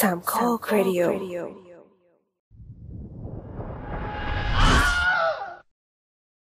[0.00, 1.00] สามข้อครดิโอ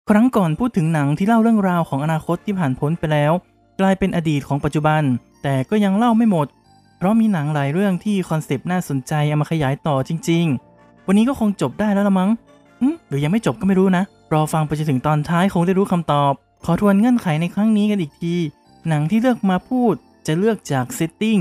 [0.08, 3.32] ครั้งก่อนพูดถึงหนังที่เล่าเรื่องราวของอนาคตที่ผ่านพ้นไปแล้ว
[3.80, 5.02] กลายเป็นอดีตของปัจจุบัน
[5.42, 6.46] แต่ก็ยังเล่าไม่หมด
[6.98, 10.44] เพราะมีหนังหลายเรื่องที่คอนเซปต์น่าสนใจเอามาขยายต่อจริง
[10.76, 12.30] ๆ วันนี้ก็คงจบได้แล้วละมั้ง
[12.80, 16.32] หึหรือยังไม่จบก็ไม่รู้นะ รอฟังไปจนถึงตอนท้ายคงได้รู้คำตอบ
[16.64, 18.34] ขอทวนเงื่อนไขในครั้งนี้กันอีกที
[18.88, 19.94] หนังที่เลือกมาพูด
[20.26, 21.38] จะเลือกจากเซตติ้ง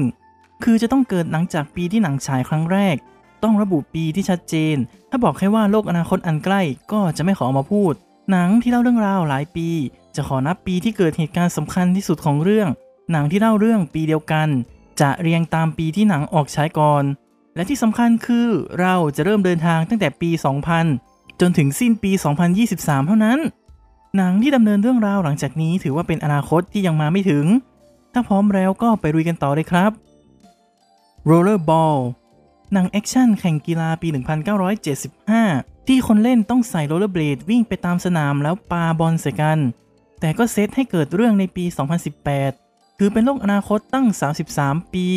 [0.64, 2.96] คือจะต้องเกิดหลังจากปีที่หนังฉายครั้งแรก
[3.44, 4.76] ต้องระบุปีที่ชัดเจน
[5.10, 7.94] ถ้าบอกแค่ว่าโลกอนาคตอันใกล้ก็จะไม่ขอมาพูด
[8.32, 9.68] หนังที่เล่าเรื่องราวหลายปี
[10.16, 12.68] จะขอนับปีที่เกิดเหตุการณ์สำคัญที่สุดของเรื่อง
[13.12, 14.48] หนังที่เล่าเรื่องปีเดียวกัน
[15.02, 17.04] จะเรียงตามปีที่หนังออกฉายก่อน
[17.56, 18.48] และที่สำคัญคือ
[18.80, 20.30] เราจะเริ่มเดินทางตั้งแต่ปี
[20.86, 22.12] 2000 จนถึงสิ้นปี
[22.60, 23.40] 2023 เท่านั้น
[24.18, 27.46] หนังที่ดำเนินเรื่องราวหลังจากนี้ถือว่าเป็นอนาคตที่ยังมาไม่ถึง
[28.14, 29.92] ถ้าพร้อมแล้วก็ไปลุยกันต่อเลยครับ
[31.30, 32.00] Rollerball
[32.74, 34.08] หนังแอคชั่นแข่งกีฬาปี
[34.94, 39.60] 1975 ที่คนเล่นต้องใส่โรลเลอร์เบลดวิ่งไปตามสนามแล้วปาบอลใส่กัน
[40.20, 41.66] แต่ก็เซตให้เกิดเรื่องในปี
[42.32, 44.08] 2018 คือเป็นโลกอนาคตตั้ง
[44.50, 45.08] 33 ปี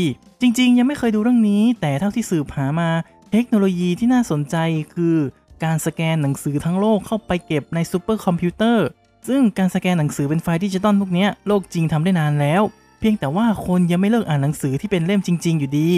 [0.41, 2.91] จริงๆ ยังไม่เคยดูเรื่องนี้ แต่เท่าที่สืบหามา
[3.33, 4.57] เทคโนโลยีที่น่าสนใจ
[4.95, 5.17] คือ
[5.65, 8.87] การสแกนหนังสือทั้งโลกเข้าไปเก็บในซูเปอร์คอมพิวเตอร์
[9.29, 12.63] ซึ่งการสแกนหนังสือเป็นไฟล์ดิจิตอลพวกนี้โลกจริงทำได้นานแล้ว
[13.09, 15.91] เพียงแต่ว่าคนยังไม่เลิกอ่านหนังสือที่เป็นเล่มจริง ๆ อยู่ดี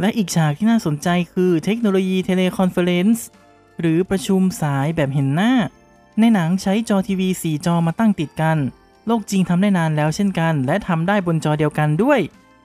[0.00, 3.26] และอีกฉากที่น่าสนใจคือเทคโนโลยี teleconference
[3.80, 5.52] หรือประชุมสายแบบเห็นหน้า
[6.18, 8.58] ในหนังใช้จอทีวี 4 จอมาตั้งติดกัน
[9.06, 12.20] โลกจริงทำได้นานแล้วเช่นกัน และทำได้บนจอเดียวกันด้วย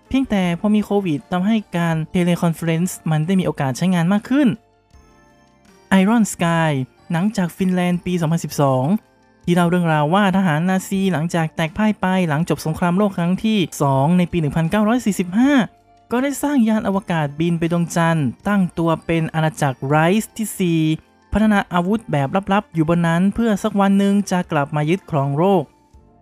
[0.07, 4.47] เพียงแต่พอมีโควิดทำให้การ teleconference มันได้มีโอกาสใช้งานมากขึ้น
[6.01, 6.71] Iron Sky
[7.11, 9.08] หนังจากฟินแลนด์ปี 2012
[9.49, 14.37] ที่เล่าเรื่องราวว่าทหารนาซีหลังจากแตกพ่ายไปหลังจบสงครามโลกครั้งที่ 2 ในปี
[15.25, 25.63] 1945 ก็ได้สร้างยานอวกาศบินไปดวงจันทร์ ตั้งตัวเป็นอาณาจักรไรส์ที่ 4 พัฒนาอาวุธแบบลับๆ อยู่บนนั้นเพื่อสักวันหนึ่งจะกลับมายึดครองโลก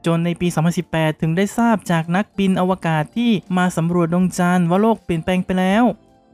[0.06, 0.48] จนในปี
[0.84, 5.84] 2018 ถึงได้ทราบจากนักบินอวกาศที่มาสำรวจดวงจันทร์ว่าโลกเปลี่ยนแปลงไปแล้ว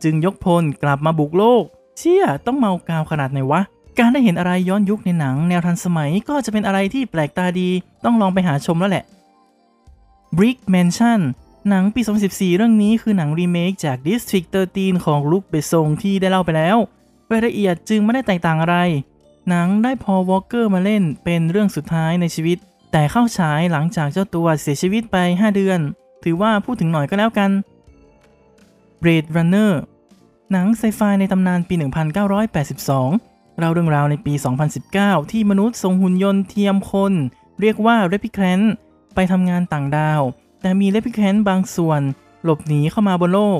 [0.03, 1.63] จึงยกพลกลับมาบุกโลก
[1.97, 3.61] เชี่ยต้องเมากาวขนาดไหนวะ
[3.99, 7.69] การได้เห็นอะไรย้อนยุคในหนังแนวทันสมัยก็จะเป็นอะไรที่แปลกตาดี
[8.03, 9.03] ต้องลองไปหาชมแล้วแหละ
[10.37, 11.21] Brick Mansion
[11.69, 16.77] หนังปี 2014 เรื่องนี้คือหนังรีเมคจาก District 13 ของลุคเบซงที่ได้เล่าไปแล้ว
[17.31, 18.75] รายละเอียดจึงไม่ได้แตกต่างอะไร
[19.49, 22.57] หนังได้พอลวอล์กเกอร์มาเล่นเป็นเรื่องสุดท้ายในชีวิต
[22.91, 25.79] แต่เข้าฉายหลังจากเจ้าตัวเสียชีวิตไป 5 เดือน
[26.23, 27.51] ถือว่าพูดถึงหน่อยก็แล้วกัน
[29.01, 29.71] Blade Runner
[30.51, 34.33] หนังไซไฟในตำนานปี 1982 เล่าเรื่องราวในปี
[34.83, 37.13] 2019 ที่มนุษย์ส่งหุ่นยนต์เทียมคน
[37.61, 38.65] เรียกว่า Replicant
[39.15, 40.21] ไปทำงานต่างดาว
[40.61, 42.01] แต่มี Replicant บางส่วน
[42.43, 43.59] หลบหนีเข้ามาบนโลก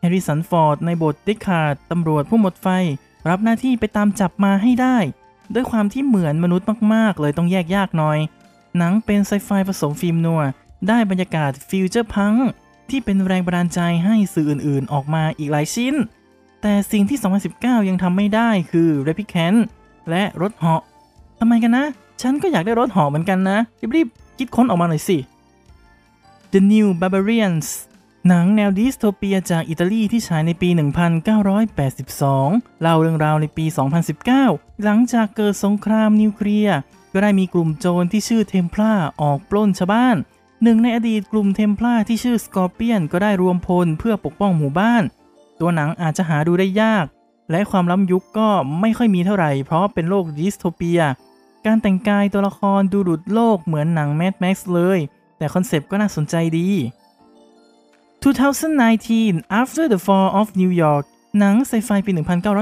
[0.00, 2.66] แฮร์ริสันฟอร์ดในบทเดคการ์ดตำรวจผู้หมดไฟ
[3.28, 4.96] รับหน้าที่ไปตามจับมาให้ได้
[5.54, 8.18] ด้วยความที่เหมือนมนุษย์มากๆ เลยต้องแยกยากหน่อย
[8.78, 10.42] หนังเป็นไซไฟผสม film noir
[10.88, 12.34] ได้บรรยากาศ future punk
[12.90, 15.94] ที่เป็นแรงบันดาลใจให้สื่ออื่นๆ ออกมาอีกหลายชิ้น
[16.62, 17.18] แต่สิ่งที่
[17.52, 19.58] 2019 ยังทำไม่ได้คือ Replicant
[20.10, 20.82] และรถเหาะ
[21.40, 21.86] ทำไมกันนะ
[22.22, 23.58] ฉันก็อยากได้รถเหาะเหมือนกันนะ
[23.96, 25.18] รีบๆคิดค้นออกมาหน่อยสิ
[26.52, 27.68] The New Barbarians
[28.28, 30.68] หนังแนวดิสโทเปียจากอิตาลีที่ฉายในปี
[31.54, 33.64] 1982 เล่าเรื่องราวในปี
[34.24, 36.78] 2019 หลังจากเกิดสงครามนิวเคลียร์
[37.12, 40.16] ก็ได้มีกลุ่มโจรที่ชื่อเทมพลาออกปล้นชาวบ้าน
[40.62, 45.02] หนึ่งในอดีตกลุ่มเทมพลาที่ชื่อสกอร์เปียนก็ได้รวมพลเพื่อปกป้องหมู่บ้าน
[45.60, 47.06] ตัวหนังอาจจะหาดูได้ยาก
[47.50, 48.48] และความล้ำยุคก็
[48.80, 51.00] ไม่ค่อยมีเท่าไหร่ เพราะเป็นโลกดิสโทเปีย
[51.66, 54.98] การแต่งกายตัวละครดูหลุดโลกเหมือนหนังแมดแม็กซ์เลย
[55.38, 56.68] แต่คอนเซปต์ก็น่าสนใจดี
[58.26, 61.04] 2019 After the Fall of New York
[61.38, 62.10] หนังไซไฟปี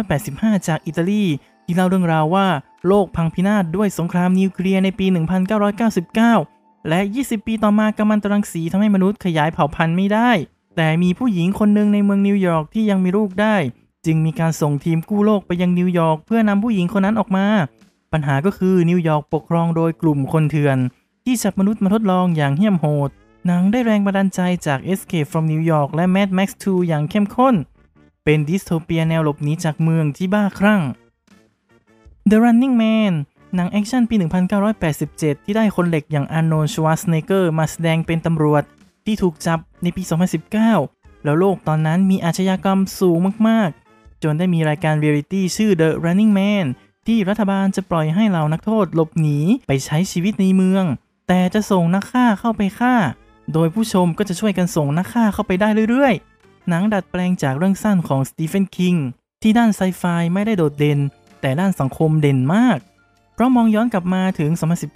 [0.09, 1.25] 1985 จากอิตาลี
[1.65, 2.47] ที่เล่าเรื่องราวว่า
[2.89, 5.07] โลกพังพินาศด้วยสงครามนิวเคลียร์ในปี
[5.93, 10.31] 1999 และ 20 ปีต่อมากัมมันตรังสีทำให้มนุษย์ขยายเผ่าพันธุ์ไม่ได้
[10.77, 13.57] แต่มีผู้หญิงคนหนึ่งในเมืองนิวยอร์กที่ยังมีลูกได้
[14.07, 17.47] จึงมีการส่งทีมกู้โลกไปยังนิวยอร์กเพื่อนำผู้หญิงคนนั้นออกมา
[18.13, 20.79] ปัญหาก็คือนิวยอร์กปกครองโดยกลุ่มคนเถื่อน
[21.25, 23.11] ที่จับมนุษย์มาทดลองอย่างเหี้ยมโหด
[23.47, 27.55] หนังได้แรงบันดาลใจจาก Escape from New York และ Mad Max 2 อย่างเข้มข้น
[28.25, 30.83] เป็นดิสโทเปียแนวหลบหนีจากเมืองที่บ้าคลั่ง
[32.31, 33.13] The Running Man
[33.55, 34.15] หนังแอคชั่นปี
[34.81, 38.65] 1987 ที่ได้คนเหล็กอย่างอาร์โนลด์ชวาสเนเกอร์มาแสดงเป็นตำรวจ
[39.07, 40.03] ที่ถูกจับในปี
[40.65, 43.19] 2019 แล้วโลกตอนนั้นมีอาชญากรรมสูง
[43.49, 46.67] มากๆ จนได้มีรายการเรียลิตี้ชื่อ The Running Man
[47.07, 50.85] ที่รัฐบาลจะปล่อยให้เหล่านักโทษหลบหนีไปใช้ชีวิตในเมือง
[51.29, 52.95] แต่จะส่งนักฆ่าเข้าไปฆ่า
[53.53, 58.95] โดยผู้ชมก็จะช่วยกันส่งนักฆ่าเข้าไปได้เรื่อยๆ หนังดัดแปลงจากเรื่องสั้นของสตีเฟนคิง
[59.43, 60.03] ที่ด้านไซไฟ
[60.35, 60.99] ไม่ได้โดดเด่น
[61.41, 62.79] แต่ด้านสังคมเด่นมาก
[63.35, 64.51] เพราะมองย้อนกลับมาถึง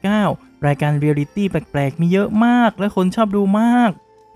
[0.04, 3.90] 2019 รายการเรียลิตี้แปลกๆ มีเยอะมาก และคนชอบดูมาก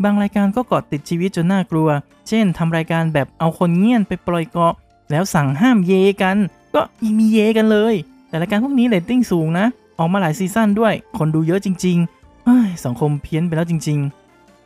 [0.05, 1.89] บางรายการก็เกาะติดชีวิตจนน่ากลัว
[2.29, 4.75] เช่นทำรายการแบบเอาคนเงี่ยนไปปล่อยเกาะ
[5.11, 5.93] แล้วสั่งห้ามเย
[6.23, 6.37] กัน
[6.75, 7.95] ก็ยังมีเยกันเลย
[8.29, 9.67] แต่รายการพวกนี้เรตติ้งสูงนะ
[9.99, 13.99] ออกมาหลายซีซั่นด้วย คนดูเยอะจริงๆเฮ้สังคมเพี้ยนไปแล้วจริง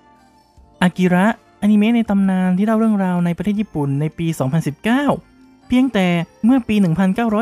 [0.08, 1.26] ๆ อากิระ
[1.60, 6.06] อนิเมะในตำนานที่เล่าเรื่องราวในประเทศญี่ปุ่นในปี 2019 เพียงแต่
[6.44, 6.76] เมื่อปี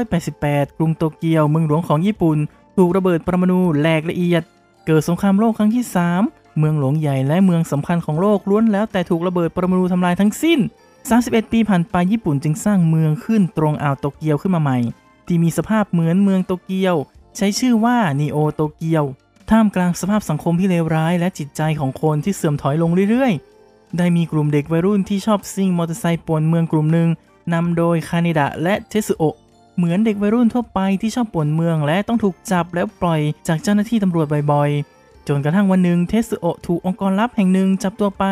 [0.07, 2.39] 1988 กรุงโตเกียวเมืองหลวงของญี่ปุ่น
[2.77, 4.43] ถูกระเบิดปรมาณูแหลกละเอียด
[4.87, 5.85] เกิดสงครามโลกครั้งที่
[6.21, 10.59] 3 เมืองหลวงใหญ่และเมืองสำคัญของโลกล้วนแล้วแต่ถูกระเบิดปรมาณูทำลายทั้งสิ้น
[11.07, 14.79] 31 ปีผ่านไปญี่ปุ่นจึงสร้างเมืองขึ้นตรงอ่าวโตเกียวขึ้นมาใหม่
[15.27, 16.97] ที่มีสภาพเหมือนเมืองโตเกียว
[17.37, 19.05] ใช้ชื่อว่านีโอโตเกียว
[19.51, 27.09] ท่ามกลางสภาพสังคมที่เลวร้าย และจิตใจของคนที่เสื่อมถอยลงเรื่อยๆ ได้มีกลุ่มเด็กวัยรุ่นที่ชอบซิ่งมอเตอร์ไซค์ป่วนเมืองกลุ่มหนึ่ง
[27.53, 29.37] นำโดยคานิดะและเทสุโอะ
[29.77, 38.25] เหมือนเด็กวัยรุ่นทั่วไปที่ชอบป่วนเมืองและต้องถูกจับแล้วปล่อยจากเจ้าหน้าที่ตำรวจบ่อยๆ จนกระทั่งวันหนึ่งเทสุโอถูกองค์กรลับแห่งหนึ่งจับตัวไป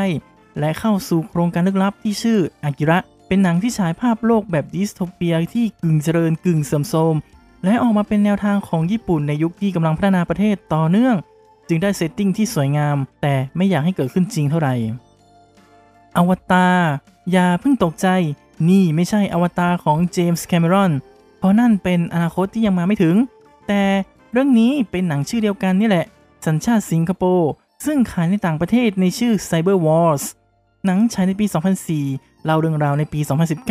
[0.58, 7.14] และเข้าสู่โครงการลึกลับที่ชื่ออากิระ เป็นหนังที่ฉายภาพโลกแบบดิสโทเปียที่กึ่งเจริญกึ่งเสื่อมโทรม
[7.64, 11.16] และออกมาเป็นแนวทางของญี่ปุ่นในยุคที่กำลังพัฒนาประเทศต่อเนื่อง
[11.68, 14.74] จึงได้ setting ที่สวยงาม แต่ไม่อยากให้เกิดขึ้นจริงเท่าไหร่
[16.16, 16.76] อวตาร
[17.32, 18.08] อย่าเพิ่งตกใจ
[18.68, 20.92] นี่ไม่ใช่อวตารของเจมส์แคมเมรอน
[21.42, 23.16] เพราะนั่นเป็นอนาคตที่ยังมาไม่ถึง
[23.68, 23.82] แต่
[24.32, 26.06] เรื่องนี้เป็นหนังชื่อเดียวกันนี่แหละ
[26.46, 27.50] สัญชาติสิงคโปร์
[27.86, 30.24] ซึ่งขายในต่างประเทศในชื่อ Cyber Wars
[30.86, 31.46] หนังฉายในปี
[31.94, 33.20] 2004 เล่าเรื่องราวในปี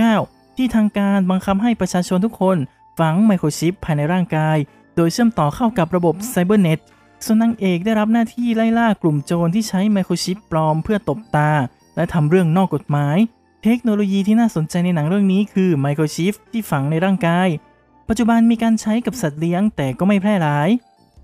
[0.03, 2.57] 2019 ที่ทางการบังคับให้ประชาชนทุกคน
[2.99, 4.57] ฝังไมโครชิปภายในร่างกาย
[4.95, 6.79] โดยเชื่อมต่อเข้ากับระบบ Cybernet
[7.25, 11.51] ส่วนนางเอกได้รับหน้าที่ไล่ล่ากลุ่มโจรที่ใช้ไมโครชิปปลอมเพื่อตบตา
[11.95, 13.17] และทำเรื่องนอกกฎหมาย
[13.63, 17.47] เทคโนโลยีที่น่าสนใจในหนังเรื่องนี้คือไมโครชิปที่ฝังในร่างกาย
[18.09, 20.69] ปัจจุบันมีการใช้กับสัตว์เลี้ยงแต่ก็ไม่แพร่หลาย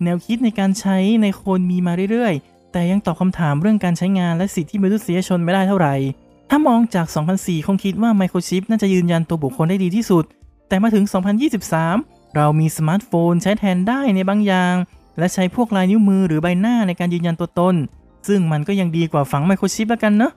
[0.04, 5.96] แนวคิดในการใช้ในคนมีมาเรื่อยๆ แต่ยังตอบคำถามเรื่องการใช้งานและสิทธิมนุษยชนไม่ได้เท่าไหร่
[6.50, 7.08] ถ้ามองจาก
[7.38, 10.24] 2004 คงคิดว่าไมโครชิปน่าจะยืนยันตัวบุคคลได้ดีที่สุด
[10.68, 11.06] แต่มาถึง
[11.70, 14.76] 2023 เรามีสมาร์ทโฟนใช้แทนได้ในบางอย่าง
[15.18, 17.76] และใช้พวกลายนิ้วมือหรือใบหน้าในการยืนยันตัวตน
[18.28, 20.34] ซึ่งมันก็ยังดีกว่าฝังไมโครชิปแล้วกันเนอะ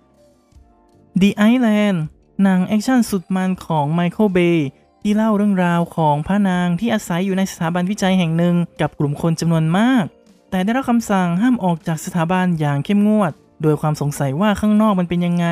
[1.19, 1.99] The Island
[2.43, 4.69] หนังแอคชั่นสุดมันของไมเคิลเบย์
[5.03, 10.05] ที่เล่าเรื่องราวของพระนางที่อาศัยอยู่ในสถาบันวิจัยแห่งหนึ่งกับกลุ่มคนจำนวนมาก
[10.51, 15.47] แต่ได้รับคำสั่งห้ามออกจากสถาบันอย่างเข้มงวด โดยความสงสัยว่าข้างนอกมันเป็นยังไง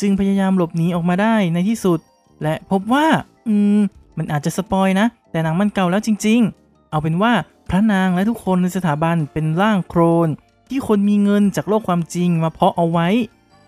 [0.00, 1.98] จึงพยายามหลบหนีออกมาได้ในที่สุด
[2.42, 3.06] และพบว่า
[3.48, 3.78] อืม
[4.18, 7.32] มันอาจจะ spoil นะ แต่หนังมันเก่าแล้วจริง ๆ เอาเป็นว่า
[7.70, 10.28] พระนางและทุกคนในสถาบันเป็นร่างโคลน
[10.68, 13.08] ที่คนมีเงินจากโลกความจริงมาเพาะเอาไว้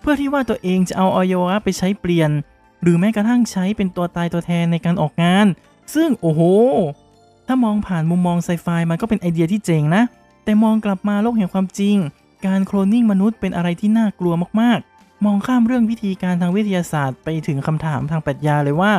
[0.03, 2.31] เพื่อที่ว่าตัวเองจะเอาอวัยวะไปใช้เปลี่ยน
[2.83, 5.47] หรือแม้กระทั่งใช้เป็นตัวตายตัวแทนในการออกงาน
[5.95, 6.41] ซึ่งโอ้โห
[7.47, 10.03] ถ้ามองผ่านมุมมองไซไฟมันก็เป็นไอเดียที่เจ๋งนะ
[10.45, 11.97] แต่มองกลับมาโลกแห่งความจริง
[12.47, 18.93] การโคลนนิ่งมนุษย์เป็นอะไรที่น่ากลัวมากๆ มองข้ามเรื่องวิธีการทางวิทยาศาสตร์ไปถึงคำถามทางปรัชญาเลยว่า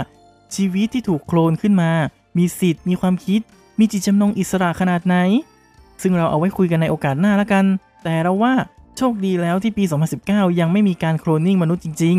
[0.55, 1.91] ชีวิตที่ถูกโคลนขึ้นมา
[2.37, 3.41] มีสิทธิ์ มีความคิด
[3.79, 5.15] มีจิตจำนงอิสระขนาดไหน
[6.01, 7.65] ซึ่งเราเอาไว้คุยกันในโอกาสหน้าละกัน
[8.03, 8.53] แต่เราว่า
[8.97, 9.83] โชคดีแล้วที่ปี
[10.21, 12.17] 2019 ยังไม่มีการโคลนนิ่งมนุษย์จริง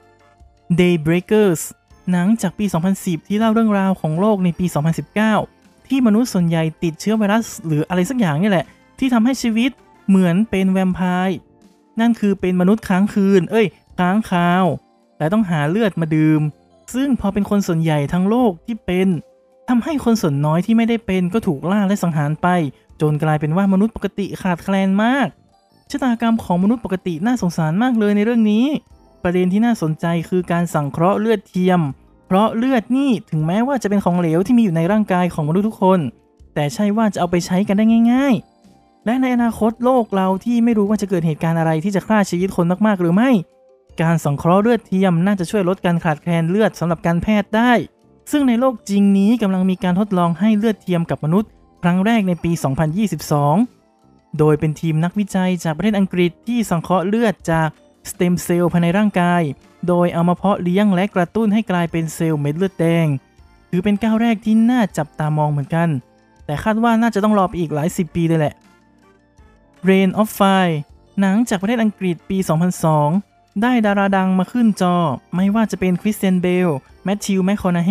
[0.00, 1.60] ๆ Daybreakers
[2.12, 2.64] หนังจากปี
[2.96, 4.66] 2010 ที่เล่าเรื่องราวของโลกในปี
[5.26, 8.66] 2019 ที่มนุษย์ส่วนใหญ่ติดเชื้อไวรัส หรืออะไรสักอย่างนี่แหละ
[8.98, 9.70] ที่ทำให้ชีวิต
[10.08, 11.38] เหมือนเป็นแวมไพร์
[12.00, 13.66] นั่นคือเป็นมนุษย์ค้างคืน เอ้ย
[13.98, 14.64] ค้างคาว
[15.18, 16.40] และต้องหาเลือดมาดื่ม
[16.94, 19.08] ซึ่งพอเป็นคนส่วนใหญ่ทั้งโลกที่เป็น
[19.68, 22.48] ทำให้คนส่วนน้อยที่ไม่ได้เป็นก็ถูกล่าและสังหารไป
[23.00, 25.28] จนกลายเป็นว่ามนุษย์ปกติขาดแคลนมาก
[25.90, 28.64] ชะตากรรมของมนุษย์ปกติน่าสงสารมากเลยในเรื่องนี้
[29.22, 31.80] ประเด็นที่น่าสนใจคือการสังเคราะห์เลือดเทียม
[32.26, 36.00] เพราะเลือดนี่ถึงแม้ว่าจะเป็นของเหลวที่มีอยู่ในร่างกายของมนุษย์ทุกคน
[36.54, 38.34] แต่ใช่ว่าจะเอาไปใช้กันได้ง่าย
[38.70, 43.30] ๆ และในอนาคตโลกเราที่ไม่รู้ว่าจะเกิดเหตุการณ์อะไรที่จะฆ่าชีวิตคนมากๆหรือไม่
[44.02, 47.72] การสังเคราะห์เลือดเทียมน่าจะช่วยลดการขาดแคลนเลือดสำหรับการแพทย์ได้
[48.32, 51.50] ซึ่งในโลกจริงนี้กำลังมีการทดลองให้เลือดเทียมกับมนุษย์
[51.82, 52.52] ครั้งแรกในปี
[53.16, 53.75] 2022
[54.38, 57.68] โดยเป็นทีมนักวิจัยจากประเทศอังกฤษที่สังเคราะห์เลือดจาก
[58.10, 59.42] สเต็มเซลล์ภายในร่างกาย
[59.88, 63.06] โดยเอามาเพาะเลี้ยงและกระตุ้นให้กลายเป็นเซลล์เม็ดเลือดแดง
[63.70, 65.88] ถือเป็นก้าวแรกที่น่าจับตามองเหมือนกัน
[66.46, 68.54] แต่คาดว่าน่าจะต้องรอไปอีกหลายสิบปีเลยแหละ
[69.88, 70.76] Rain of Fire
[71.20, 72.38] หนังจากประเทศอังกฤษปี
[72.98, 74.96] 2002 ได้ดาราดังมาขึ้นจอ
[75.34, 76.68] ไม่ว่าจะเป็นคริสเตียนเบล
[77.04, 77.90] แมทธิว แมคคอนาเฮย์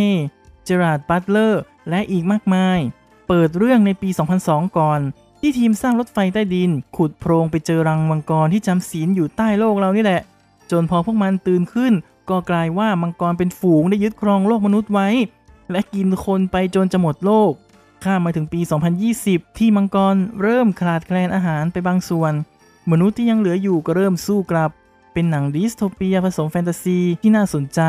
[0.63, 2.80] เจอราร์ด บัตเลอร์ และอีกมากมาย
[3.27, 4.10] เปิดเรื่องในปี
[4.44, 5.01] 2002 ก่อน
[5.48, 10.22] ที่ทีมสร้างรถไฟใต้ดิน ขุดโพรงไปเจอรังมังกรที่จำศีลอยู่ใต้โลกเรานี่แหละ
[10.72, 11.94] จนพอพวกมันตื่นขึ้น
[12.30, 15.08] ก็กลายว่ามังกรเป็นฝูงได้ยึดครองโลกมนุษย์ไว้
[15.72, 17.52] และกินคนไปจนจะหมดโลก
[18.04, 18.62] ข้ามมาถึงปี
[19.10, 22.34] 2020 ที่มังกรเริ่มขาดแคลนอาหารไปบางส่วน
[22.92, 24.72] มนุษย์ที่ยังเหลืออยู่ก็เริ่มสู้กลับ
[25.14, 27.82] เป็นหนังดิสโทเปียผสมแฟนตาซีที่น่าสนใจ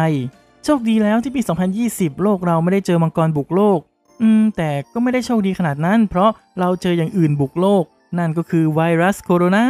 [0.64, 1.40] โชคดีแล้วที่ปี
[1.82, 3.80] 2020 โลกเราไม่ได้เจอมังกรบุกโลก
[4.22, 6.30] อืม แต่ก็ไม่ได้โชคดีขนาดนั้น เพราะ
[6.60, 7.84] เราเจออย่างอื่นบุกโลก
[8.18, 9.64] นั่นก็คือไวรัสโคโรนา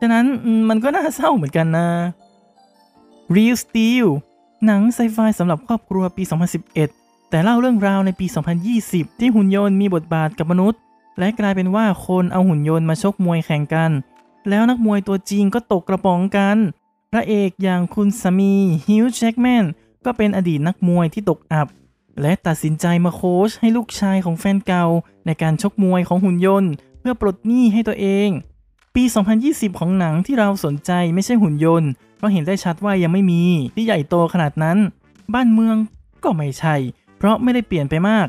[0.00, 0.26] ฉะนั้น
[0.58, 1.88] มมันก็น่าเศร้าเหมือนกันนะ
[3.34, 4.06] Real Steel
[4.66, 6.22] หนังไซไฟสำหรับครอบครัวปี
[6.76, 8.26] 2011 แต่เล่าเรื่องราวในปี
[8.72, 10.80] 2020 ที่หุ่นยนต์มีบทบาทกับมนุษย์
[11.18, 13.90] และกลายเป็นว่าคนเอาหุ่นยนต์มาชกมวยแข่งกัน
[14.48, 16.56] แล้วนักมวยตัวจริงก็ตกกระป๋องกัน
[17.12, 18.54] พระเอกอย่างคุณสามี
[18.88, 19.64] ฮิวจ์แจ็กแมน
[20.04, 21.68] ก็เป็นอดีตนักมวยที่ตกอับ
[22.20, 24.86] และตัดสินใจมาโค้ชให้ลูกชายของแฟนเก่า
[25.26, 28.28] ในการชกมวยของหุ่นยนต์ เพื่อปลดหนี้ให้ตัวเอง
[28.94, 29.04] ปี
[29.42, 33.42] 2020 ของหนังที่เราสนใจไม่ใช่หุ่นยนต์เพราะเห็นได้ชัดว่ายังไม่มี
[33.74, 34.78] ที่ใหญ่โตขนาดนั้น
[35.34, 35.76] บ้านเมือง
[36.24, 36.76] ก็ไม่ใช่
[37.18, 38.26] เพราะไม่ได้เปลี่ยนไปมาก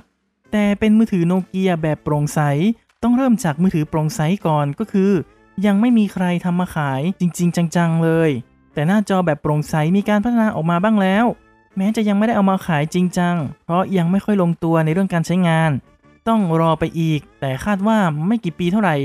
[0.52, 2.40] แต่เป็นมือถือโนเกียแบบโปร่งใส
[3.04, 5.12] ต้องเริ่มจากมือถือโปร่งใสก่อนก็คือ
[5.66, 8.30] ยังไม่มีใครทำมาขายจริง ๆ จังๆเลย
[8.74, 11.26] แต่หน้าจอแบบโปร่งใสมีการพัฒนาออกมาบ้างแล้ว
[11.78, 15.72] แม้จะยังไม่ได้เอามาขายจริงจัง เพราะยังไม่ค่อยลงตัวในเรื่องการใช้งาน
[16.28, 18.96] ต้องรอไปอีก แต่คาดว่าไม่กี่ปีเท่าไหร่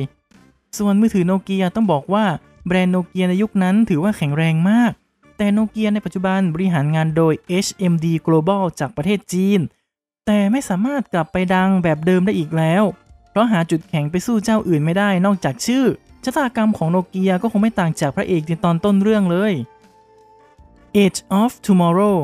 [0.79, 2.25] ส่วนมือถือโนเกียต้องบอกว่า
[2.67, 4.93] แบรนด์โนเกียในยุคนั้นถือว่าแข็งแรงมาก
[5.37, 7.35] แต่โนเกียในปัจจุบันบริหารงานโดย
[7.65, 9.61] HMD Global จากประเทศจีน
[10.27, 12.83] แต่ไม่สามารถกลับไปดังแบบเดิมได้อีกแล้ว
[13.31, 15.85] เพราะหาจุดแข็งไปสู้เจ้าอื่นไม่ได้นอกจากชื่อ
[16.25, 19.53] ชะตากรรมของโนเกียก็คงไม่ต่างจากพระเอกในตอนต้นเรื่องเลย
[20.97, 22.17] Age of Tomorrow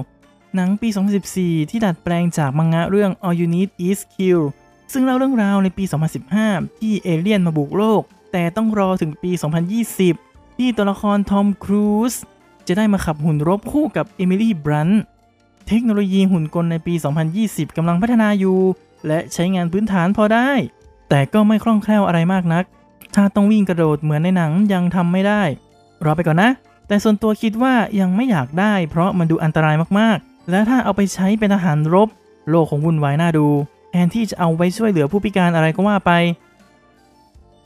[0.57, 0.89] หนังปี
[1.31, 4.41] 2014 ที่ดัดแปลงจากมังงะเรื่อง All You Need Is Kill
[4.93, 5.85] ซึ่งเล่าเรื่องราวในปี
[6.33, 9.31] 2015 ที่เอเลี่ยนมาบุกโลก แต่ต้องรอถึงปี
[9.95, 12.15] 2020 ที่ตัวละครทอมครูซ
[12.67, 15.03] จะได้มาขับหุ่นรบคู่กับเอมิลี่บรันท์
[15.69, 16.95] เทคโนโลยีหุ่นกลในปี
[17.35, 18.59] 2020 กำลังพัฒนาอยู่
[19.07, 20.51] และใช้งานพื้นฐานพอได้
[21.09, 22.65] แต่ก็ไม่คล่องแคล่วอะไรมากนัก
[23.15, 25.43] ถ้าต้องวิ่งกระโดดเหมือนในหนังยังทำไม่ได้
[26.05, 26.51] รอไปก่อนนะ
[26.89, 32.09] แต่ส่วนตัวคิดว่ายังไม่อยากได้ เพราะมันดูอันตรายมากๆ และถ้าเอาไปใช้เป็นทหารรบ
[32.49, 33.49] โลกคงวุ่นวายน่าดู
[33.91, 36.13] แทนที่จะเอาไว้ช่วยเหลือผู้พิการอะไรก็ว่าไป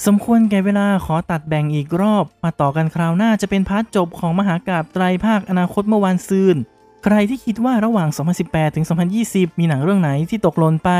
[0.07, 6.57] สมควรแก่เวลาขอตัดแบ่งอีกรอบ มาต่อกันคราวหน้าจะเป็นพาร์ทจบของมหากาบไตรภาคอนาคตเมื่อวานซืน
[7.05, 8.09] ใครที่คิดว่าระหว่าง
[8.43, 8.87] 2018 ถึง
[9.23, 10.91] 2020 มีหนังเรื่องไหนที่ตกหล่นไป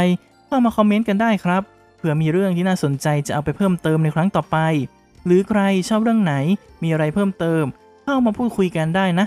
[0.49, 1.63] ก็มาคอมเมนต์กันได้ครับ
[1.97, 4.57] เผื่อมีเรื่องที่น่าสนใจจะเอาไปเพิ่มเติมในครั้งต่อไป
[5.27, 6.35] หรือใครชอบเรื่องไหน
[6.83, 7.65] มีอะไรเพิ่มเติม
[8.05, 9.27] เข้ามาพูดคุยกันได้นะ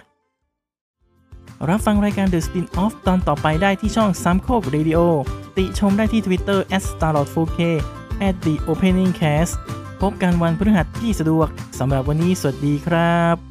[1.69, 4.99] รับฟังรายการ The Spin Off ตอนต่อไปได้ที่ช่อง s a m c o k Radio
[5.57, 7.59] ติชมได้ที่ Twitter @starlord4k
[8.27, 9.53] at the opening cast
[10.01, 11.47] พบกันวันพฤหัสที่สะดวก
[11.79, 13.50] สำหรับวันนี้สวัสดีครับ